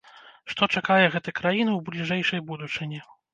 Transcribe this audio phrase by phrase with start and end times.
[0.53, 3.05] Што чакае гэты краіну ў бліжэйшай будучыні?